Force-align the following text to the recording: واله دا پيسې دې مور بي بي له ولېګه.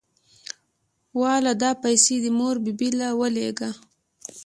واله 1.19 1.51
دا 1.63 1.71
پيسې 1.83 2.15
دې 2.23 2.31
مور 2.39 2.55
بي 2.63 2.73
بي 2.79 2.89
له 2.99 3.07
ولېګه. 3.19 3.69